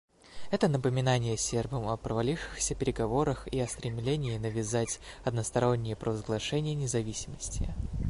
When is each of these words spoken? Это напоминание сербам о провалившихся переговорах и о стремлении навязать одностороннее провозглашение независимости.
Это 0.49 0.67
напоминание 0.67 1.37
сербам 1.37 1.87
о 1.87 1.95
провалившихся 1.95 2.73
переговорах 2.73 3.45
и 3.47 3.59
о 3.59 3.67
стремлении 3.67 4.35
навязать 4.39 4.99
одностороннее 5.23 5.95
провозглашение 5.95 6.73
независимости. 6.73 7.71